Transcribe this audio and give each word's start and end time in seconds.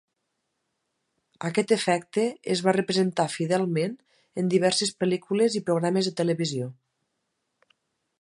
Aquest 1.49 1.73
efecte 1.75 2.23
es 2.55 2.63
va 2.67 2.73
representar 2.77 3.25
fidelment 3.33 3.93
en 4.43 4.49
diverses 4.55 4.95
pel·lícules 5.03 5.59
i 5.61 5.65
programes 5.69 6.11
de 6.11 6.15
televisió. 6.23 6.71